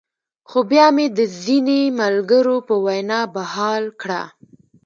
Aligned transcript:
خو 0.49 0.59
بيا 0.71 0.87
مې 0.95 1.05
د 1.17 1.19
ځينې 1.41 1.81
ملګرو 2.01 2.55
پۀ 2.67 2.75
وېنا 2.85 3.21
بحال 3.35 3.83
کړۀ- 4.01 4.23